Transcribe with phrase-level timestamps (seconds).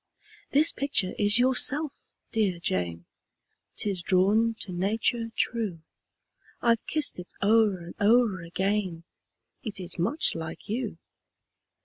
[0.49, 1.93] "This picture is yourself,
[2.31, 3.05] dear Jane
[3.75, 5.83] 'Tis drawn to nature true:
[6.59, 9.03] I've kissed it o'er and o'er again,
[9.61, 10.97] It is much like you."